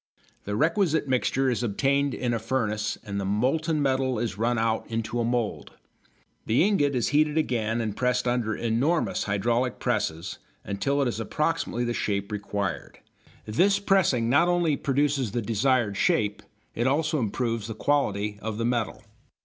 [0.45, 4.87] The requisite mixture is obtained in a furnace and the molten metal is run out
[4.87, 5.73] into a mould.
[6.47, 11.83] The ingot is heated again and pressed under enormous hydraulic presses until it is approximately
[11.83, 12.97] the shape required.
[13.45, 16.41] This pressing not only produces the desired shape,
[16.73, 19.03] it also improves the quality of the metal.